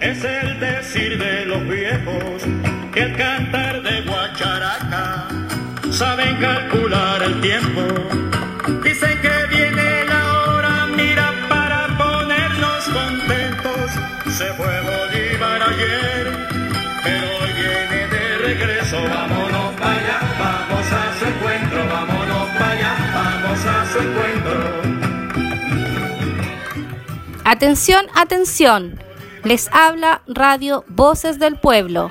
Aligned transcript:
Es 0.00 0.24
el 0.24 0.58
decir 0.58 1.18
de 1.18 1.46
los 1.46 1.68
viejos 1.68 2.42
que 2.92 3.02
el 3.02 3.16
cantar 3.16 3.80
de 3.80 4.00
guacharaca 4.00 5.28
saben 5.92 6.36
calcular 6.38 7.22
el 7.22 7.40
tiempo. 7.40 7.82
Dicen 8.82 9.20
que 9.22 9.56
viene 9.56 10.04
la 10.06 10.42
hora, 10.42 10.86
mira, 10.96 11.32
para 11.48 11.96
ponernos 11.96 12.84
contentos. 12.88 14.36
Se 14.36 14.52
fue 14.54 14.80
Atención, 27.48 28.06
atención. 28.16 28.98
Les 29.44 29.68
habla 29.70 30.20
Radio 30.26 30.84
Voces 30.88 31.38
del 31.38 31.54
Pueblo. 31.54 32.10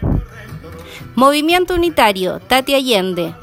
Movimiento 1.16 1.76
Unitario, 1.76 2.40
Tati 2.40 2.73
Allende. 2.73 3.36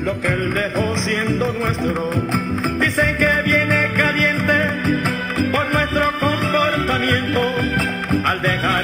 Lo 0.00 0.18
que 0.22 0.30
dejó 0.30 0.96
siendo 0.96 1.52
nuestro, 1.52 2.08
dicen 2.80 3.14
que 3.18 3.42
viene 3.44 3.92
caliente 3.94 5.52
por 5.52 5.70
nuestro 5.70 6.18
comportamiento 6.18 7.42
al 8.24 8.40
dejar 8.40 8.75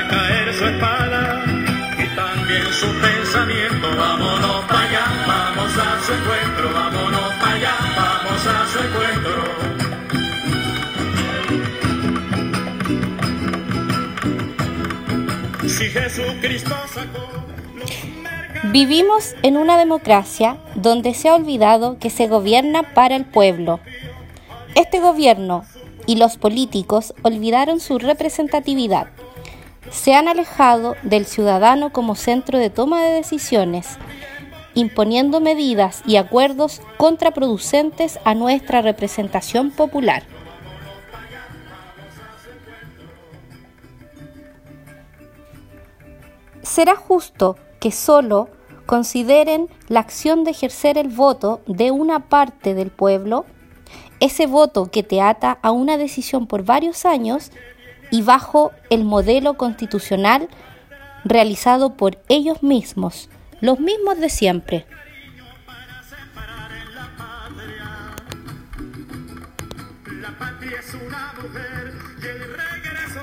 Vivimos 18.72 19.34
en 19.42 19.56
una 19.56 19.78
democracia 19.78 20.56
donde 20.74 21.14
se 21.14 21.28
ha 21.28 21.36
olvidado 21.36 21.98
que 21.98 22.10
se 22.10 22.27
gobierna 22.27 22.94
para 22.94 23.14
el 23.14 23.24
pueblo. 23.24 23.78
Este 24.74 24.98
gobierno 24.98 25.64
y 26.06 26.16
los 26.16 26.36
políticos 26.36 27.14
olvidaron 27.22 27.78
su 27.78 27.98
representatividad. 27.98 29.06
Se 29.91 30.14
han 30.14 30.27
alejado 30.27 30.96
del 31.02 31.27
ciudadano 31.27 31.92
como 31.92 32.16
centro 32.16 32.58
de 32.58 32.70
toma 32.70 33.02
de 33.02 33.12
decisiones, 33.12 33.98
imponiendo 34.74 35.41
medidas 35.41 36.02
y 36.06 36.16
acuerdos 36.16 36.80
contraproducentes 36.97 38.19
a 38.24 38.34
nuestra 38.34 38.82
representación 38.82 39.70
popular. 39.70 40.24
Será 46.62 46.96
justo 46.96 47.56
que 47.80 47.91
solo 47.91 48.48
consideren 48.86 49.68
la 49.88 50.00
acción 50.00 50.44
de 50.44 50.50
ejercer 50.50 50.98
el 50.98 51.08
voto 51.08 51.60
de 51.66 51.91
una 51.91 52.28
parte 52.28 52.74
del 52.74 52.91
pueblo, 52.91 53.44
ese 54.20 54.46
voto 54.46 54.91
que 54.91 55.02
te 55.02 55.20
ata 55.20 55.58
a 55.62 55.70
una 55.70 55.96
decisión 55.96 56.46
por 56.46 56.64
varios 56.64 57.04
años 57.04 57.50
y 58.10 58.22
bajo 58.22 58.70
el 58.91 59.04
modelo 59.04 59.54
constitucional 59.54 60.48
realizado 61.24 61.96
por 61.96 62.19
ellos 62.28 62.62
mismos, 62.62 63.28
los 63.60 63.80
mismos 63.80 64.19
de 64.19 64.28
siempre. 64.28 64.86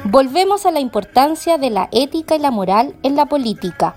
Volvemos 0.05 0.65
a 0.65 0.71
la 0.71 0.79
importancia 0.79 1.57
de 1.57 1.69
la 1.69 1.89
ética 1.91 2.35
y 2.35 2.39
la 2.39 2.51
moral 2.51 2.95
en 3.03 3.15
la 3.15 3.27
política, 3.27 3.95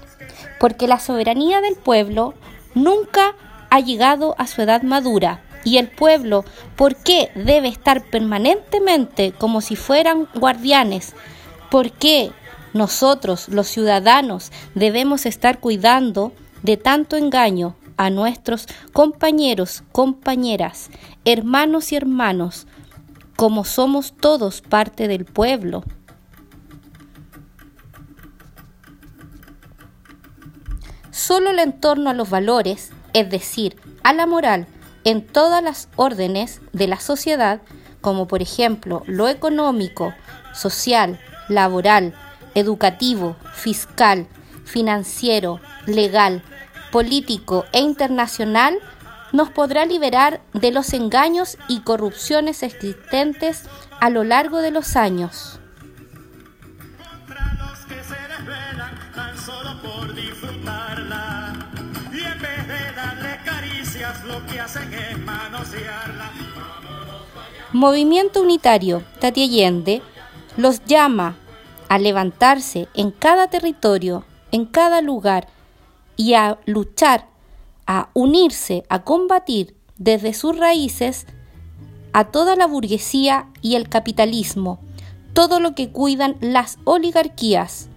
porque 0.61 0.87
la 0.87 0.99
soberanía 0.99 1.61
del 1.61 1.77
pueblo 1.77 2.35
nunca 2.75 3.35
ha 3.71 3.81
llegado 3.81 4.35
a 4.39 4.47
su 4.47 4.63
edad 4.63 4.83
madura 4.83 5.43
y 5.65 5.79
el 5.79 5.89
pueblo, 5.89 6.45
¿por 6.77 6.97
qué 6.97 7.31
debe 7.35 7.69
estar 7.69 8.05
permanentemente 8.05 9.33
como 9.33 9.61
si 9.61 9.77
fueran 9.77 10.29
guardianes? 10.35 11.15
¿Por 11.71 11.93
qué 11.93 12.33
nosotros, 12.73 13.49
los 13.49 13.69
ciudadanos, 13.69 14.51
debemos 14.75 15.27
estar 15.27 15.61
cuidando 15.61 16.33
de 16.63 16.77
tanto 16.77 17.17
engaño 17.17 17.77
a 17.97 18.11
nuestros 18.11 18.67
compañeros, 18.93 19.85
compañeras, 19.93 20.91
hermanos 21.25 21.93
y 21.93 21.97
hermanos, 21.97 22.67
como 23.43 23.65
somos 23.65 24.13
todos 24.13 24.61
parte 24.61 25.09
del 25.09 25.25
pueblo. 25.25 25.83
Solo 31.11 31.51
el 31.51 31.59
entorno 31.59 32.11
a 32.11 32.15
los 32.15 32.31
valores, 32.31 32.93
es 33.15 33.29
decir, 33.31 33.81
a 34.05 34.13
la 34.13 34.27
moral, 34.27 34.69
en 35.03 35.27
todas 35.27 35.61
las 35.61 35.89
órdenes 35.97 36.61
de 36.73 36.87
la 36.87 37.01
sociedad, 37.01 37.63
como 38.01 38.29
por 38.29 38.43
ejemplo 38.43 39.03
lo 39.07 39.27
económico, 39.27 40.15
social, 40.55 41.19
laboral, 41.49 42.15
educativo, 42.55 43.35
fiscal, 43.55 44.29
financiero, 44.65 45.59
legal, 45.87 46.45
político 46.93 47.65
e 47.73 47.81
internacional, 47.81 48.79
nos 49.33 49.51
podrá 49.51 49.87
liberar 49.87 50.43
de 50.53 50.71
los 50.71 50.93
engaños 50.93 51.59
y 51.69 51.81
corrupciones 51.81 52.63
existentes 52.63 53.65
a 54.01 54.11
lo 54.11 54.25
largo 54.25 54.59
de 54.59 54.71
los 54.71 54.97
años. 54.97 55.59
Movimiento 67.73 68.43
Unitario 68.43 69.03
Tati 69.19 69.45
Allende 69.45 70.03
los 70.57 70.85
llama 70.85 71.37
a 71.89 71.99
levantarse 71.99 72.89
en 72.95 73.11
cada 73.11 73.49
territorio, 73.49 74.25
en 74.51 74.67
cada 74.67 75.01
lugar 75.01 75.49
y 76.17 76.35
a 76.35 76.59
luchar, 76.67 77.29
a 77.87 78.11
unirse, 78.15 78.85
a 78.89 79.05
combatir 79.05 79.77
desde 79.99 80.35
sus 80.35 80.57
raíces 80.59 81.27
a 82.13 82.25
toda 82.25 82.57
la 82.57 82.67
burguesía 82.67 83.49
y 83.63 83.75
el 83.77 83.89
capitalismo, 83.89 84.81
todo 85.33 85.61
lo 85.61 85.75
que 85.75 85.91
cuidan 85.91 86.37
las 86.41 86.79
oligarquías. 86.85 87.89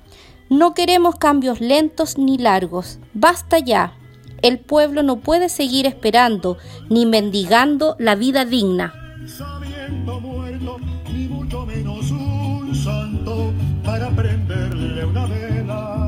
No 0.50 0.74
queremos 0.74 1.16
cambios 1.16 1.60
lentos 1.60 2.18
ni 2.18 2.38
largos, 2.38 3.00
basta 3.14 3.60
ya. 3.60 3.98
El 4.42 4.60
pueblo 4.60 5.02
no 5.02 5.18
puede 5.18 5.50
seguir 5.50 5.86
esperando 5.86 6.58
ni 6.90 7.06
mendigando 7.06 7.96
la 8.00 8.16
vida 8.16 8.46
digna. 8.46 8.94
sabiendo 9.28 10.20
muerto, 10.20 10.78
ni 11.12 11.28
mucho 11.28 11.66
menos 11.66 12.12
un 12.12 12.76
santo 12.76 13.52
para 13.84 14.10
prenderle 14.12 15.06
una 15.06 15.26
vela. 15.26 16.05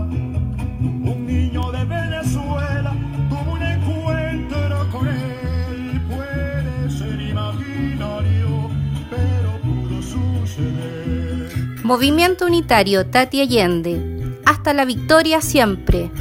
Movimiento 11.88 12.46
Unitario 12.46 13.06
Tati 13.06 13.40
Allende. 13.40 14.42
Hasta 14.44 14.74
la 14.74 14.84
victoria 14.84 15.40
siempre. 15.40 16.12